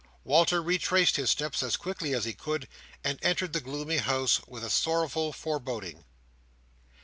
Walter 0.23 0.63
retraced 0.63 1.15
his 1.17 1.29
steps 1.29 1.61
as 1.61 1.77
quickly 1.77 2.15
as 2.15 2.25
he 2.25 2.33
could, 2.33 2.67
and 3.03 3.19
entered 3.21 3.53
the 3.53 3.61
gloomy 3.61 3.97
house 3.97 4.41
with 4.47 4.63
a 4.63 4.69
sorrowful 4.71 5.31
foreboding. 5.31 6.05